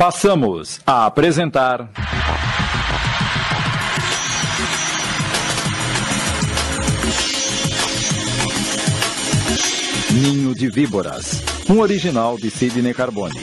[0.00, 1.90] Passamos a apresentar.
[10.10, 13.38] Ninho de Víboras, um original de Sidney Carbone.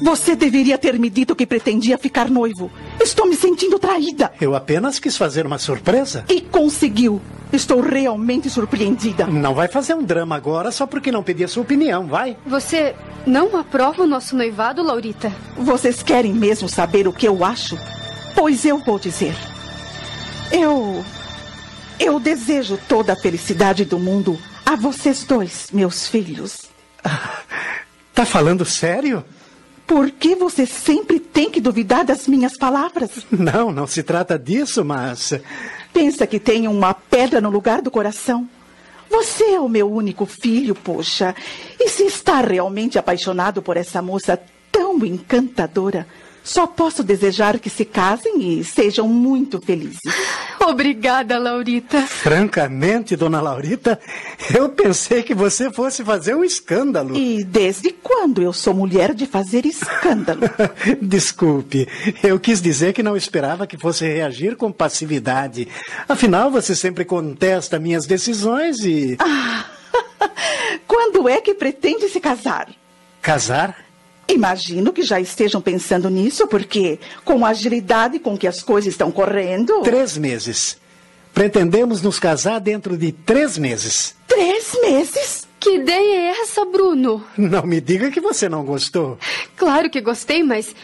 [0.00, 2.70] Você deveria ter me dito que pretendia ficar noivo.
[3.00, 4.30] Estou me sentindo traída.
[4.40, 6.24] Eu apenas quis fazer uma surpresa.
[6.28, 7.20] E conseguiu.
[7.52, 9.26] Estou realmente surpreendida.
[9.26, 12.36] Não vai fazer um drama agora só porque não pedi a sua opinião, vai.
[12.46, 12.94] Você
[13.26, 15.32] não aprova o nosso noivado, Laurita?
[15.56, 17.76] Vocês querem mesmo saber o que eu acho?
[18.34, 19.34] Pois eu vou dizer.
[20.52, 21.04] Eu.
[21.98, 26.68] Eu desejo toda a felicidade do mundo a vocês dois, meus filhos.
[28.14, 29.24] Tá falando sério?
[29.90, 33.10] Por que você sempre tem que duvidar das minhas palavras?
[33.28, 35.32] Não, não se trata disso, mas.
[35.92, 38.48] Pensa que tenho uma pedra no lugar do coração?
[39.10, 41.34] Você é o meu único filho, poxa.
[41.76, 46.06] E se está realmente apaixonado por essa moça tão encantadora,
[46.42, 50.00] só posso desejar que se casem e sejam muito felizes.
[50.60, 52.02] Obrigada, Laurita.
[52.02, 53.98] Francamente, dona Laurita,
[54.54, 57.16] eu pensei que você fosse fazer um escândalo.
[57.16, 60.40] E desde quando eu sou mulher de fazer escândalo?
[61.00, 61.88] Desculpe,
[62.22, 65.66] eu quis dizer que não esperava que fosse reagir com passividade.
[66.08, 69.16] Afinal, você sempre contesta minhas decisões e.
[69.18, 69.66] Ah,
[70.86, 72.68] quando é que pretende se casar?
[73.22, 73.89] Casar?
[74.30, 79.10] Imagino que já estejam pensando nisso, porque com a agilidade com que as coisas estão
[79.10, 79.80] correndo.
[79.82, 80.78] Três meses.
[81.34, 84.14] Pretendemos nos casar dentro de três meses.
[84.28, 85.48] Três meses?
[85.58, 87.24] Que ideia é essa, Bruno?
[87.36, 89.18] Não me diga que você não gostou.
[89.56, 90.74] Claro que gostei, mas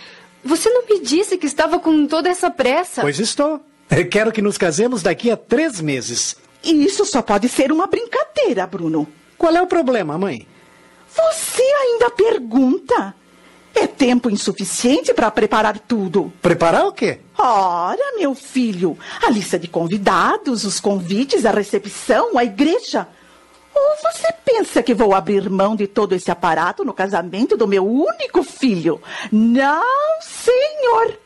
[0.45, 3.01] você não me disse que estava com toda essa pressa.
[3.01, 3.61] Pois estou.
[3.91, 6.37] Eu quero que nos casemos daqui a três meses.
[6.65, 9.07] E isso só pode ser uma brincadeira, Bruno.
[9.39, 10.47] Qual é o problema, mãe?
[11.09, 13.15] Você ainda pergunta?
[13.79, 16.33] É tempo insuficiente para preparar tudo.
[16.41, 17.21] Preparar o quê?
[17.37, 23.07] Ora, meu filho, a lista de convidados, os convites, a recepção, a igreja.
[23.75, 27.87] Ou você pensa que vou abrir mão de todo esse aparato no casamento do meu
[27.87, 28.99] único filho?
[29.31, 29.83] Não,
[30.23, 31.19] senhor.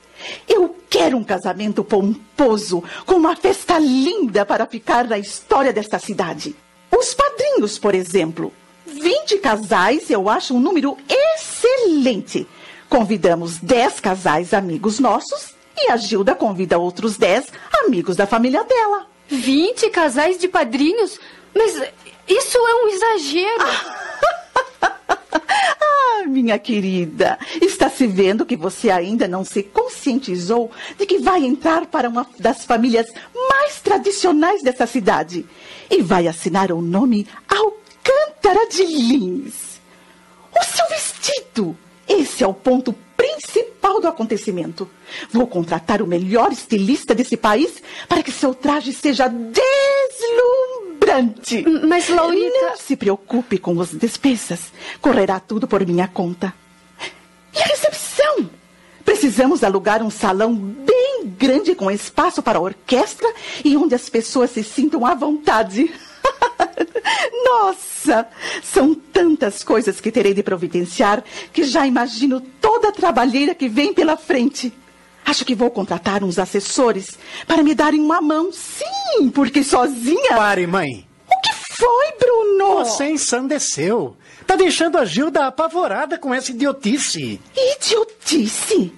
[0.48, 6.56] Eu quero um casamento pomposo, com uma festa linda para ficar na história desta cidade.
[6.90, 8.52] Os padrinhos, por exemplo.
[8.84, 10.96] 20 casais eu acho um número
[12.00, 12.46] excelente.
[12.88, 17.46] Convidamos 10 casais amigos nossos e a Gilda convida outros 10
[17.84, 19.06] amigos da família dela.
[19.28, 21.20] 20 casais de padrinhos?
[21.54, 21.76] Mas
[22.26, 23.64] isso é um exagero.
[25.22, 31.44] ah, minha querida, está se vendo que você ainda não se conscientizou de que vai
[31.44, 33.06] entrar para uma das famílias
[33.48, 35.46] mais tradicionais dessa cidade
[35.88, 39.80] e vai assinar o nome Alcântara de Lins.
[40.52, 41.78] O seu vestido!
[42.10, 44.90] Esse é o ponto principal do acontecimento.
[45.30, 50.74] Vou contratar o melhor estilista desse país para que seu traje seja deslumbrante.
[51.86, 52.48] Mas, Laurita...
[52.62, 54.72] Não se preocupe com as despesas.
[55.00, 56.52] Correrá tudo por minha conta.
[57.54, 58.50] E a recepção?
[59.04, 63.32] Precisamos alugar um salão bem grande com espaço para a orquestra
[63.64, 65.92] e onde as pessoas se sintam à vontade.
[67.44, 68.26] Nossa,
[68.62, 73.92] são tantas coisas que terei de providenciar que já imagino toda a trabalheira que vem
[73.92, 74.72] pela frente.
[75.24, 78.50] Acho que vou contratar uns assessores para me darem uma mão.
[78.52, 80.30] Sim, porque sozinha.
[80.30, 81.06] Pare, mãe.
[81.26, 82.84] O que foi, Bruno?
[82.84, 84.16] Você ensandeceu.
[84.46, 87.40] Tá deixando a Gilda apavorada com essa idiotice.
[87.56, 88.92] Idiotice?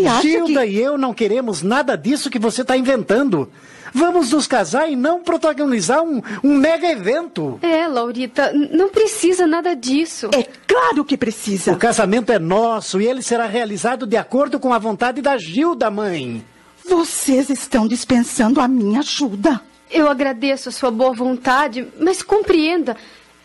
[0.00, 0.72] Você acha Gilda que...
[0.72, 3.50] e eu não queremos nada disso que você está inventando.
[3.92, 7.58] Vamos nos casar e não protagonizar um, um mega evento.
[7.62, 10.30] É, Laurita, não precisa nada disso.
[10.32, 11.72] É claro que precisa.
[11.72, 15.90] O casamento é nosso e ele será realizado de acordo com a vontade da Gilda,
[15.90, 16.44] mãe.
[16.88, 19.60] Vocês estão dispensando a minha ajuda.
[19.90, 22.96] Eu agradeço a sua boa vontade, mas compreenda.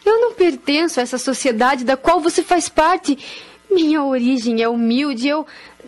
[0.06, 3.18] Eu não pertenço a essa sociedade da qual você faz parte.
[3.69, 5.28] Minha origem é humilde.
[5.28, 5.46] Eu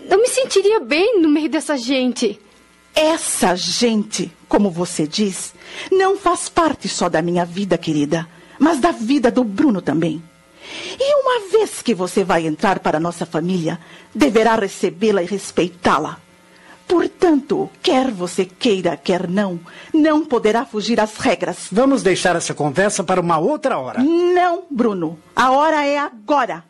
[0.09, 2.39] não me sentiria bem no meio dessa gente.
[2.95, 5.53] Essa gente, como você diz,
[5.91, 8.27] não faz parte só da minha vida, querida,
[8.57, 10.23] mas da vida do Bruno também.
[10.99, 13.79] E uma vez que você vai entrar para nossa família,
[14.13, 16.19] deverá recebê-la e respeitá-la.
[16.87, 19.59] Portanto, quer você queira, quer não,
[19.93, 21.67] não poderá fugir às regras.
[21.71, 24.01] Vamos deixar essa conversa para uma outra hora.
[24.01, 25.19] Não, Bruno.
[25.35, 26.63] A hora é agora.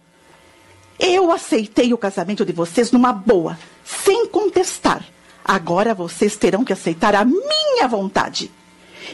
[1.00, 5.06] Eu aceitei o casamento de vocês numa boa, sem contestar.
[5.44, 8.52] Agora vocês terão que aceitar a minha vontade.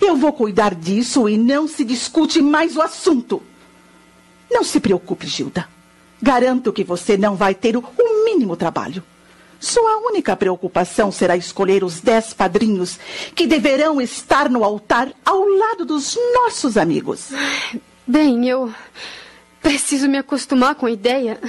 [0.01, 3.43] Eu vou cuidar disso e não se discute mais o assunto.
[4.49, 5.67] Não se preocupe, Gilda.
[6.21, 7.83] Garanto que você não vai ter o
[8.25, 9.03] mínimo trabalho.
[9.59, 12.99] Sua única preocupação será escolher os dez padrinhos
[13.33, 17.29] que deverão estar no altar ao lado dos nossos amigos.
[18.05, 18.73] Bem, eu
[19.63, 21.39] preciso me acostumar com a ideia.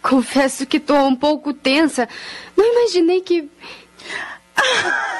[0.00, 2.08] Confesso que estou um pouco tensa.
[2.56, 3.50] Não imaginei que.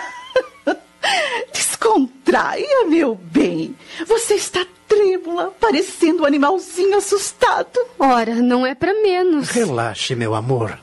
[1.53, 3.75] Descontraia, meu bem.
[4.07, 7.79] Você está trêmula, parecendo um animalzinho assustado.
[7.99, 9.49] Ora, não é para menos.
[9.49, 10.79] Relaxe, meu amor.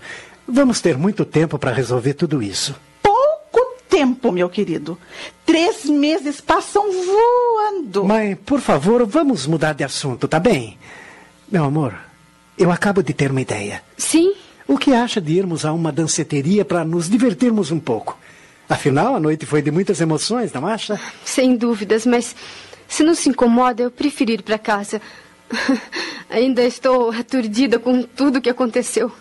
[0.48, 2.76] Vamos ter muito tempo para resolver tudo isso.
[3.02, 4.98] Pouco tempo, meu querido.
[5.46, 8.06] Três meses passam voando.
[8.06, 10.78] Mãe, por favor, vamos mudar de assunto, tá bem?
[11.52, 11.96] Meu amor,
[12.58, 13.84] eu acabo de ter uma ideia.
[13.98, 14.34] Sim?
[14.68, 18.18] O que acha de irmos a uma danceteria para nos divertirmos um pouco?
[18.68, 21.00] Afinal, a noite foi de muitas emoções, não acha?
[21.24, 22.36] Sem dúvidas, mas
[22.88, 25.00] se não se incomoda, eu prefiro ir para casa.
[26.30, 29.12] Ainda estou aturdida com tudo o que aconteceu.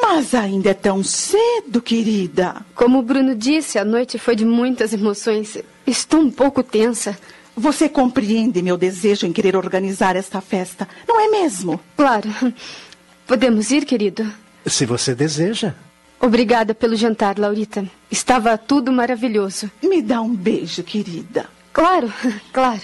[0.00, 2.56] Mas ainda é tão cedo, querida.
[2.74, 5.58] Como o Bruno disse, a noite foi de muitas emoções.
[5.86, 7.16] Estou um pouco tensa.
[7.56, 11.78] Você compreende meu desejo em querer organizar esta festa, não é mesmo?
[11.96, 12.28] Claro.
[13.26, 14.32] Podemos ir, querido?
[14.66, 15.74] Se você deseja.
[16.20, 17.84] Obrigada pelo jantar, Laurita.
[18.10, 19.70] Estava tudo maravilhoso.
[19.82, 21.46] Me dá um beijo, querida.
[21.72, 22.12] Claro,
[22.52, 22.82] claro.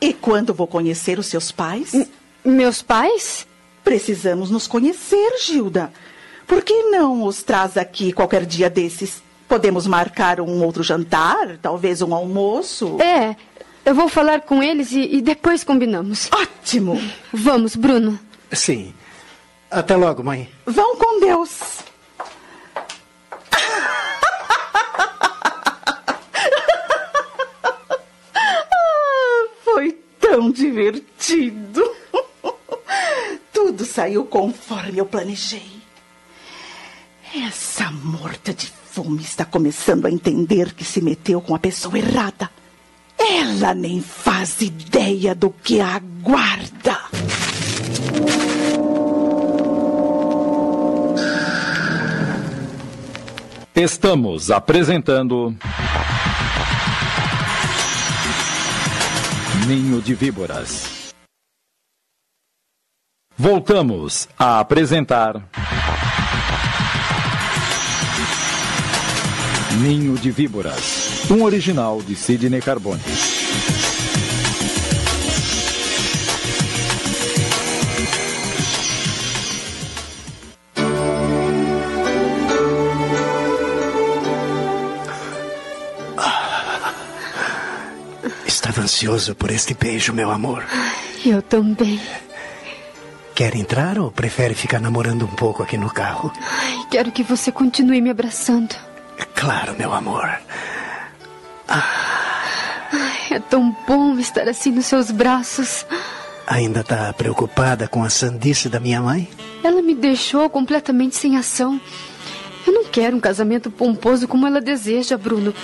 [0.00, 1.92] E quando vou conhecer os seus pais?
[2.44, 3.46] Meus pais?
[3.84, 5.92] Precisamos nos conhecer, Gilda.
[6.46, 9.22] Por que não os traz aqui qualquer dia desses?
[9.52, 12.96] Podemos marcar um outro jantar, talvez um almoço.
[13.02, 13.36] É,
[13.84, 16.30] eu vou falar com eles e, e depois combinamos.
[16.32, 16.98] Ótimo!
[17.30, 18.18] Vamos, Bruno.
[18.50, 18.94] Sim.
[19.70, 20.48] Até logo, mãe.
[20.64, 21.80] Vão com Deus.
[29.62, 31.94] Foi tão divertido.
[33.52, 35.82] Tudo saiu conforme eu planejei.
[37.34, 42.50] Essa morta de fome está começando a entender que se meteu com a pessoa errada.
[43.18, 46.98] Ela nem faz ideia do que a aguarda.
[53.74, 55.56] Estamos apresentando.
[59.66, 61.14] Ninho de Víboras.
[63.38, 65.48] Voltamos a apresentar.
[69.80, 71.30] Ninho de Víboras.
[71.30, 73.00] Um original de Sidney Carbone.
[88.46, 90.64] Estava ansioso por este beijo, meu amor.
[91.24, 91.98] Eu também.
[93.34, 96.30] Quer entrar ou prefere ficar namorando um pouco aqui no carro?
[96.40, 98.91] Ai, quero que você continue me abraçando.
[99.22, 100.28] É Claro, meu amor.
[103.30, 105.86] É tão bom estar assim nos seus braços.
[106.46, 109.28] Ainda está preocupada com a sandice da minha mãe?
[109.62, 111.80] Ela me deixou completamente sem ação.
[112.66, 115.54] Eu não quero um casamento pomposo como ela deseja, Bruno.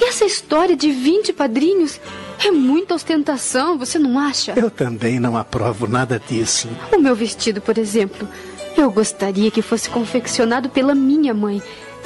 [0.00, 2.00] E essa história de 20 padrinhos
[2.42, 4.54] é muita ostentação, você não acha?
[4.56, 6.68] Eu também não aprovo nada disso.
[6.92, 8.26] O meu vestido, por exemplo.
[8.76, 11.60] Eu gostaria que fosse confeccionado pela minha mãe.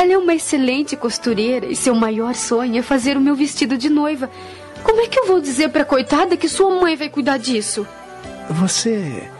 [0.04, 3.88] Ela é uma excelente costureira e seu maior sonho é fazer o meu vestido de
[3.88, 4.30] noiva.
[4.82, 7.86] Como é que eu vou dizer pra coitada que sua mãe vai cuidar disso?
[8.50, 9.30] Você.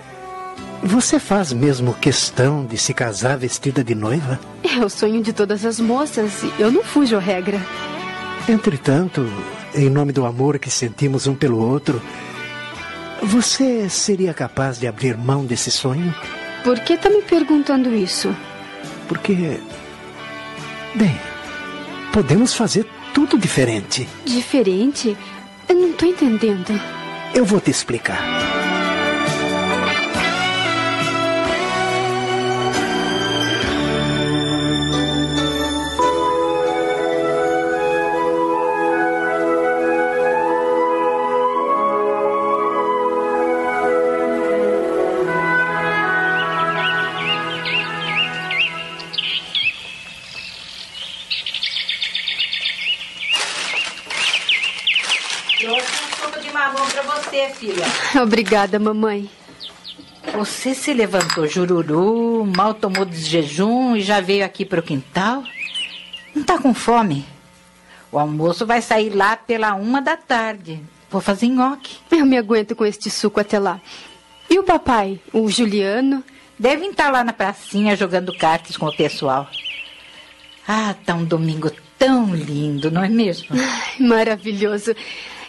[0.82, 4.40] Você faz mesmo questão de se casar vestida de noiva?
[4.64, 7.60] É o sonho de todas as moças e eu não fujo à regra.
[8.48, 9.30] Entretanto,
[9.74, 12.00] em nome do amor que sentimos um pelo outro,
[13.22, 16.14] você seria capaz de abrir mão desse sonho?
[16.62, 18.34] Por que tá me perguntando isso?
[19.06, 19.60] Porque.
[20.94, 21.18] Bem,
[22.12, 24.08] podemos fazer tudo diferente.
[24.24, 25.16] Diferente?
[25.68, 26.80] Eu não tô entendendo.
[27.34, 28.63] Eu vou te explicar.
[58.24, 59.28] Obrigada, mamãe.
[60.32, 65.44] Você se levantou jururu, mal tomou de jejum e já veio aqui para o quintal?
[66.34, 67.26] Não tá com fome?
[68.10, 70.80] O almoço vai sair lá pela uma da tarde.
[71.10, 71.98] Vou fazer nhoque.
[72.10, 73.78] Eu me aguento com este suco até lá.
[74.48, 75.20] E o papai?
[75.30, 76.24] O Juliano?
[76.58, 79.50] Devem estar lá na pracinha jogando cartas com o pessoal.
[80.66, 83.48] Ah, tá um domingo tão lindo, não é mesmo?
[83.52, 84.96] Ai, maravilhoso.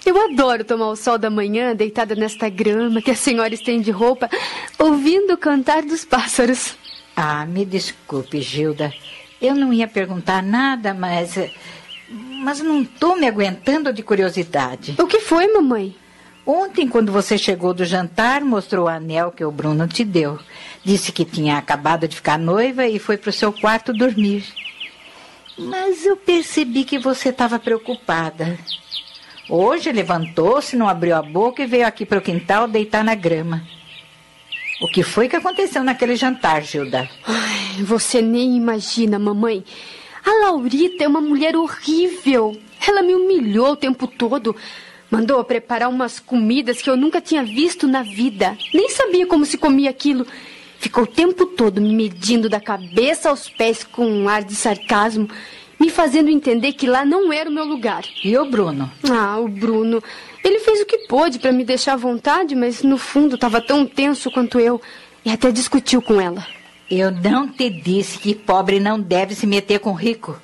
[0.06, 4.30] Eu adoro tomar o sol da manhã deitada nesta grama que a senhora estende roupa,
[4.78, 6.76] ouvindo o cantar dos pássaros.
[7.16, 8.94] Ah, me desculpe, Gilda.
[9.42, 11.36] Eu não ia perguntar nada, mas.
[12.08, 14.96] Mas não estou me aguentando de curiosidade.
[15.00, 15.96] O que foi, mamãe?
[16.46, 20.38] Ontem, quando você chegou do jantar, mostrou o anel que o Bruno te deu.
[20.84, 24.46] Disse que tinha acabado de ficar noiva e foi para o seu quarto dormir.
[25.58, 28.60] Mas eu percebi que você estava preocupada.
[29.48, 33.62] Hoje levantou-se, não abriu a boca e veio aqui para o quintal deitar na grama.
[34.82, 37.08] O que foi que aconteceu naquele jantar, Gilda?
[37.26, 39.64] Ai, você nem imagina, mamãe.
[40.26, 42.60] A Laurita é uma mulher horrível.
[42.86, 44.56] Ela me humilhou o tempo todo.
[45.12, 48.58] Mandou preparar umas comidas que eu nunca tinha visto na vida.
[48.74, 50.26] Nem sabia como se comia aquilo.
[50.80, 55.30] Ficou o tempo todo me medindo da cabeça aos pés com um ar de sarcasmo
[55.80, 58.04] me fazendo entender que lá não era o meu lugar.
[58.24, 58.92] E o Bruno?
[59.10, 60.02] Ah, o Bruno.
[60.44, 63.86] Ele fez o que pôde para me deixar à vontade, mas no fundo estava tão
[63.86, 64.82] tenso quanto eu
[65.24, 66.46] e até discutiu com ela.
[66.90, 70.40] Eu não te disse que pobre não deve se meter com rico.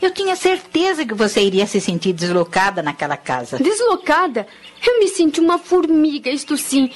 [0.00, 3.58] Eu tinha certeza que você iria se sentir deslocada naquela casa.
[3.58, 4.46] Deslocada?
[4.84, 6.90] Eu me senti uma formiga, isto sim.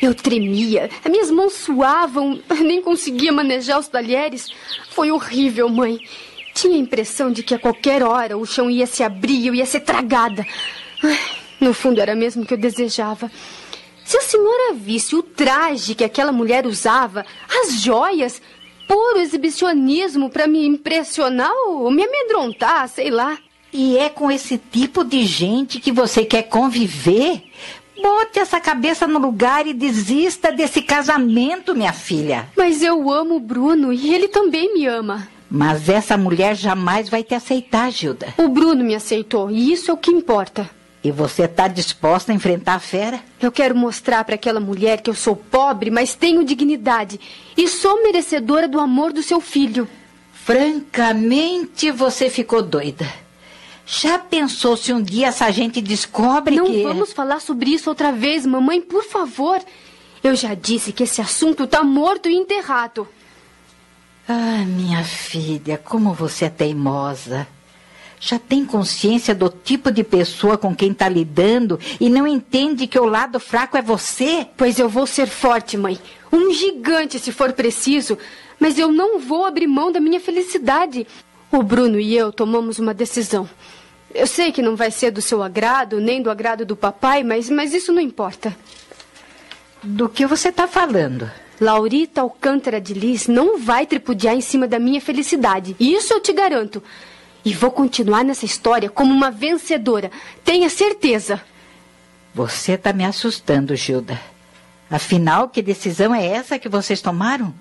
[0.00, 4.48] Eu tremia, minhas mãos suavam, nem conseguia manejar os talheres.
[4.90, 5.98] Foi horrível, mãe.
[6.54, 9.54] Tinha a impressão de que a qualquer hora o chão ia se abrir e eu
[9.54, 10.46] ia ser tragada.
[11.60, 13.30] no fundo, era mesmo o que eu desejava.
[14.04, 17.24] Se a senhora visse o traje que aquela mulher usava,
[17.62, 18.42] as joias,
[18.86, 23.38] puro exibicionismo para me impressionar ou me amedrontar, sei lá.
[23.72, 27.42] E é com esse tipo de gente que você quer conviver?
[28.02, 32.50] Bote essa cabeça no lugar e desista desse casamento, minha filha.
[32.56, 35.28] Mas eu amo o Bruno e ele também me ama.
[35.54, 38.32] Mas essa mulher jamais vai te aceitar, Gilda.
[38.38, 40.70] O Bruno me aceitou e isso é o que importa.
[41.04, 43.20] E você está disposta a enfrentar a fera?
[43.38, 47.20] Eu quero mostrar para aquela mulher que eu sou pobre, mas tenho dignidade
[47.54, 49.86] e sou merecedora do amor do seu filho.
[50.32, 53.06] Francamente, você ficou doida.
[53.84, 56.82] Já pensou se um dia essa gente descobre Não que.
[56.82, 59.60] Não vamos falar sobre isso outra vez, mamãe, por favor.
[60.24, 63.06] Eu já disse que esse assunto está morto e enterrado.
[64.34, 67.46] Ah, minha filha, como você é teimosa.
[68.18, 72.98] Já tem consciência do tipo de pessoa com quem está lidando e não entende que
[72.98, 74.46] o lado fraco é você?
[74.56, 76.00] Pois eu vou ser forte, mãe.
[76.32, 78.16] Um gigante, se for preciso.
[78.58, 81.06] Mas eu não vou abrir mão da minha felicidade.
[81.50, 83.46] O Bruno e eu tomamos uma decisão.
[84.14, 87.50] Eu sei que não vai ser do seu agrado, nem do agrado do papai, mas,
[87.50, 88.56] mas isso não importa.
[89.82, 91.30] Do que você está falando?
[91.62, 95.76] Laurita Alcântara de Lis não vai tripudiar em cima da minha felicidade.
[95.78, 96.82] Isso eu te garanto.
[97.44, 100.10] E vou continuar nessa história como uma vencedora.
[100.44, 101.40] Tenha certeza.
[102.34, 104.20] Você está me assustando, Gilda.
[104.90, 107.54] Afinal, que decisão é essa que vocês tomaram?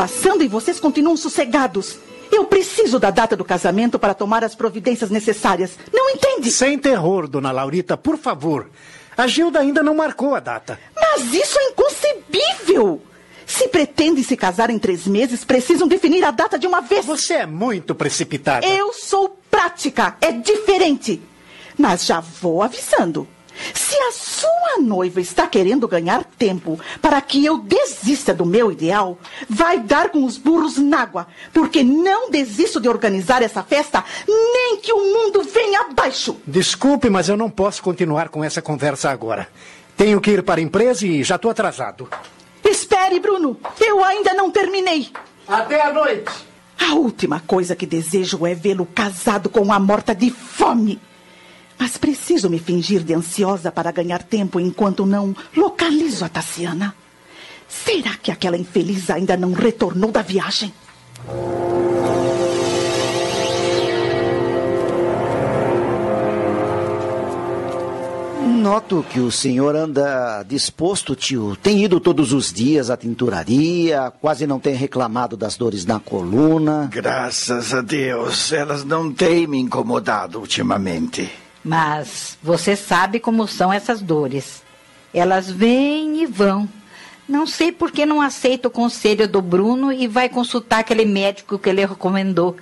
[0.00, 1.98] Passando e vocês continuam sossegados.
[2.32, 5.78] Eu preciso da data do casamento para tomar as providências necessárias.
[5.92, 6.50] Não entende?
[6.50, 8.70] Sem terror, dona Laurita, por favor.
[9.14, 10.80] A Gilda ainda não marcou a data.
[10.96, 13.02] Mas isso é inconcebível!
[13.44, 17.04] Se pretendem se casar em três meses, precisam definir a data de uma vez.
[17.04, 18.66] Você é muito precipitada.
[18.66, 20.16] Eu sou prática.
[20.22, 21.20] É diferente.
[21.76, 23.28] Mas já vou avisando.
[23.74, 29.18] Se a sua noiva está querendo ganhar tempo para que eu desista do meu ideal,
[29.48, 34.78] vai dar com os burros na água, porque não desisto de organizar essa festa nem
[34.80, 36.36] que o mundo venha abaixo.
[36.46, 39.48] Desculpe, mas eu não posso continuar com essa conversa agora.
[39.96, 42.08] Tenho que ir para a empresa e já estou atrasado.
[42.64, 43.58] Espere, Bruno.
[43.80, 45.10] Eu ainda não terminei.
[45.46, 46.30] Até a noite.
[46.78, 51.00] A última coisa que desejo é vê-lo casado com a morta de fome.
[51.80, 56.94] Mas preciso me fingir de ansiosa para ganhar tempo enquanto não localizo a Tassiana.
[57.66, 60.74] Será que aquela infeliz ainda não retornou da viagem?
[68.46, 71.56] Noto que o senhor anda disposto, tio.
[71.56, 76.90] Tem ido todos os dias à tinturaria, quase não tem reclamado das dores na coluna.
[76.92, 81.39] Graças a Deus, elas não têm me incomodado ultimamente.
[81.64, 84.62] Mas você sabe como são essas dores.
[85.12, 86.68] Elas vêm e vão.
[87.28, 91.58] Não sei por que não aceita o conselho do Bruno e vai consultar aquele médico
[91.58, 92.56] que ele recomendou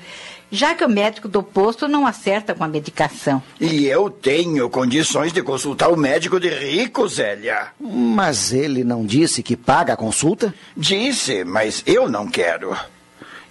[0.51, 3.43] já que o médico do posto não acerta com a medicação.
[3.61, 7.69] E eu tenho condições de consultar o médico de rico, Zélia.
[7.79, 10.55] Mas ele não disse que paga a consulta?
[10.77, 12.77] Disse, mas eu não quero.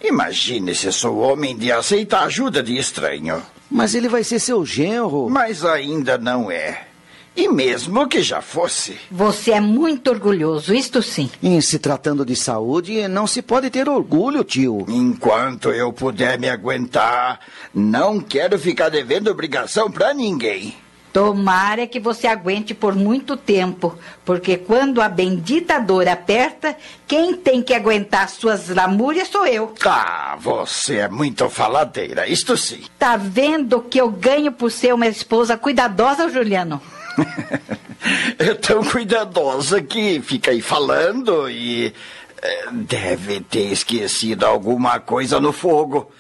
[0.04, 3.42] Imagine se sou homem de aceitar ajuda de estranho.
[3.70, 5.30] Mas ele vai ser seu genro.
[5.30, 6.88] Mas ainda não é.
[7.36, 8.98] E mesmo que já fosse.
[9.12, 11.30] Você é muito orgulhoso, isto sim.
[11.44, 14.84] Em se tratando de saúde, não se pode ter orgulho, tio.
[14.88, 17.40] Enquanto eu puder me aguentar,
[17.72, 20.74] não quero ficar devendo obrigação para ninguém.
[21.12, 26.76] Tomara que você aguente por muito tempo, porque quando a bendita dor aperta,
[27.08, 29.74] quem tem que aguentar suas lamúrias sou eu.
[29.86, 32.84] Ah, você é muito faladeira, isto sim.
[33.00, 36.82] Tá vendo que eu ganho por ser uma esposa cuidadosa, Juliano?
[38.38, 41.94] é tão cuidadosa que fica aí falando e
[42.42, 46.12] eh, deve ter esquecido alguma coisa no fogo.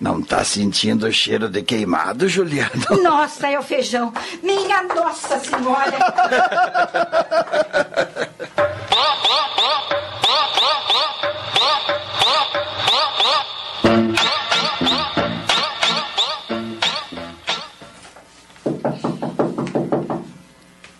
[0.00, 2.70] Não tá sentindo o cheiro de queimado, Juliano?
[3.02, 4.12] Nossa, é o feijão.
[4.42, 5.98] Minha Nossa Senhora!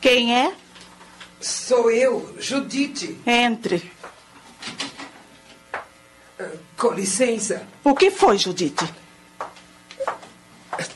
[0.01, 0.53] Quem é?
[1.41, 3.17] Sou eu, Judite.
[3.27, 3.98] Entre.
[6.89, 7.65] Com licença.
[7.85, 8.83] O que foi, Judite?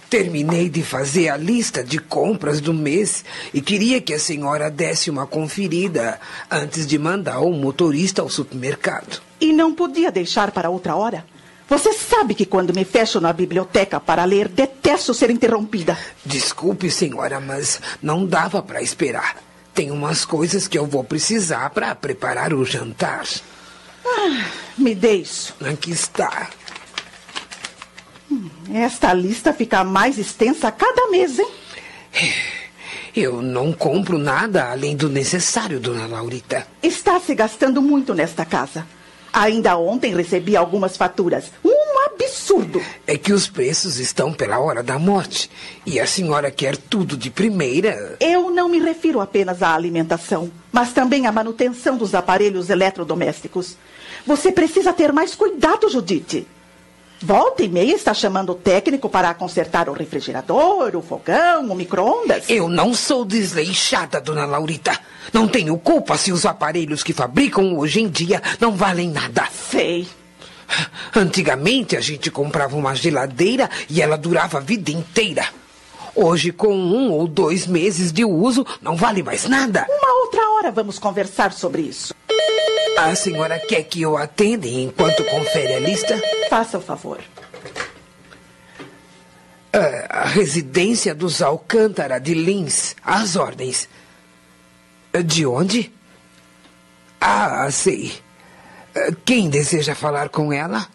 [0.09, 3.23] Terminei de fazer a lista de compras do mês
[3.53, 6.19] e queria que a senhora desse uma conferida
[6.51, 9.21] antes de mandar o motorista ao supermercado.
[9.39, 11.27] E não podia deixar para outra hora?
[11.69, 15.99] Você sabe que quando me fecho na biblioteca para ler, detesto ser interrompida.
[16.25, 19.37] Desculpe, senhora, mas não dava para esperar.
[19.75, 23.27] Tem umas coisas que eu vou precisar para preparar o jantar.
[24.05, 25.55] Ah, me dê isso.
[25.61, 26.51] Aqui está.
[28.31, 31.49] Hum, esta lista fica mais extensa a cada mês, hein?
[33.15, 36.67] Eu não compro nada além do necessário, dona Laurita.
[36.83, 38.87] Está se gastando muito nesta casa.
[39.33, 41.53] Ainda ontem recebi algumas faturas.
[41.65, 42.83] Um absurdo.
[43.07, 45.51] É que os preços estão pela hora da morte.
[45.85, 48.17] E a senhora quer tudo de primeira.
[48.21, 53.77] Eu não me refiro apenas à alimentação, mas também à manutenção dos aparelhos eletrodomésticos.
[54.27, 56.47] Você precisa ter mais cuidado, Judite.
[57.21, 62.45] Volta e meia está chamando o técnico para consertar o refrigerador, o fogão, o micro-ondas.
[62.49, 64.99] Eu não sou desleixada, dona Laurita.
[65.33, 69.49] Não tenho culpa se os aparelhos que fabricam hoje em dia não valem nada.
[69.71, 70.09] Sei.
[71.15, 75.47] Antigamente a gente comprava uma geladeira e ela durava a vida inteira.
[76.15, 79.87] Hoje, com um ou dois meses de uso, não vale mais nada.
[79.89, 82.13] Uma outra hora vamos conversar sobre isso.
[82.97, 86.21] A senhora quer que eu atenda enquanto confere a lista?
[86.49, 87.19] Faça o favor.
[89.75, 92.95] Uh, a residência dos Alcântara de Lins.
[93.03, 93.89] As ordens.
[95.15, 95.93] Uh, de onde?
[97.21, 98.13] Ah, sei.
[98.95, 100.87] Uh, quem deseja falar com ela?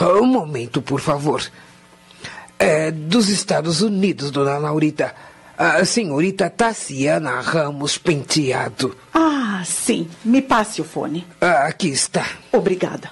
[0.00, 1.42] Um momento, por favor.
[2.58, 5.14] É dos Estados Unidos, dona Laurita.
[5.56, 8.96] A senhorita Tassiana Ramos Penteado.
[9.12, 10.08] Ah, sim.
[10.24, 11.26] Me passe o fone.
[11.40, 12.26] Ah, aqui está.
[12.50, 13.10] Obrigada.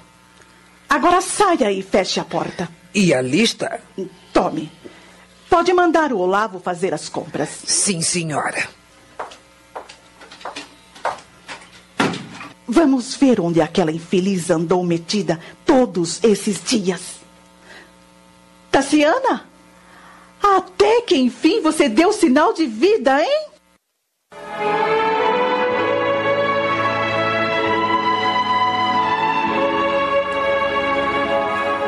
[0.88, 2.68] Agora saia e feche a porta.
[2.94, 3.80] E a lista?
[4.32, 4.70] Tome.
[5.48, 7.50] Pode mandar o Olavo fazer as compras.
[7.66, 8.68] Sim, senhora.
[12.66, 17.20] Vamos ver onde aquela infeliz andou metida todos esses dias.
[18.70, 19.49] Tassiana?
[20.42, 23.46] Até que enfim você deu sinal de vida, hein?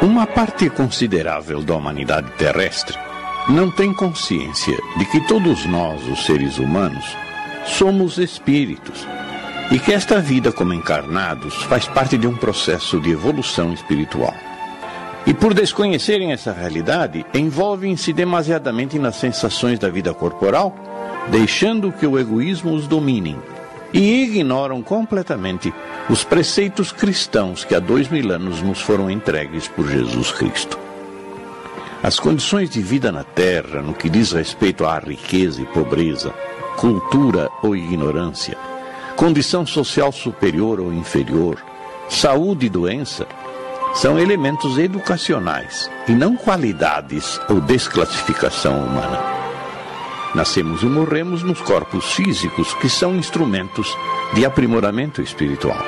[0.02, 2.98] Uma parte considerável da humanidade terrestre
[3.48, 7.04] não tem consciência de que todos nós, os seres humanos,
[7.64, 9.06] somos espíritos
[9.70, 14.34] e que esta vida como encarnados faz parte de um processo de evolução espiritual.
[15.26, 20.74] E por desconhecerem essa realidade, envolvem-se demasiadamente nas sensações da vida corporal,
[21.30, 23.38] deixando que o egoísmo os domine,
[23.92, 25.72] e ignoram completamente
[26.10, 30.78] os preceitos cristãos que há dois mil anos nos foram entregues por Jesus Cristo.
[32.02, 36.34] As condições de vida na terra, no que diz respeito à riqueza e pobreza,
[36.76, 38.58] cultura ou ignorância,
[39.14, 41.62] condição social superior ou inferior,
[42.08, 43.24] saúde e doença,
[43.94, 49.20] são elementos educacionais e não qualidades ou desclassificação humana.
[50.34, 53.94] Nascemos e morremos nos corpos físicos que são instrumentos
[54.32, 55.84] de aprimoramento espiritual.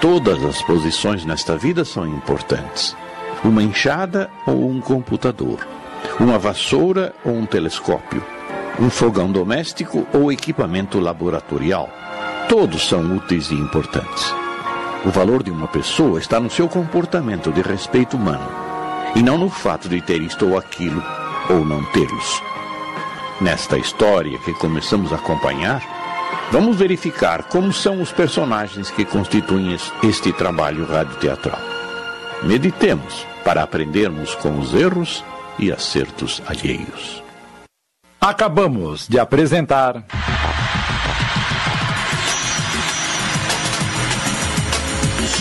[0.00, 2.96] Todas as posições nesta vida são importantes.
[3.44, 5.66] Uma enxada ou um computador,
[6.18, 8.24] uma vassoura ou um telescópio,
[8.78, 11.90] um fogão doméstico ou equipamento laboratorial.
[12.48, 14.34] Todos são úteis e importantes.
[15.04, 18.46] O valor de uma pessoa está no seu comportamento de respeito humano
[19.16, 21.02] e não no fato de ter isto ou aquilo
[21.48, 22.42] ou não tê-los.
[23.40, 25.82] Nesta história que começamos a acompanhar,
[26.52, 31.60] vamos verificar como são os personagens que constituem este trabalho radioteatral.
[32.42, 35.24] Meditemos para aprendermos com os erros
[35.58, 37.22] e acertos alheios.
[38.20, 40.04] Acabamos de apresentar.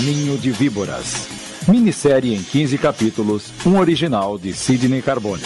[0.04, 1.28] Ninho de Víboras.
[1.68, 5.44] Minissérie em 15 capítulos, um original de Sidney Carbone.